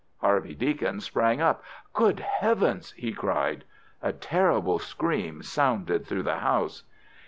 [0.21, 1.61] Harvey Deacon sprang up.
[1.93, 3.65] "Good heavens!" he cried.
[4.01, 6.81] A terrible scream sounded through the house.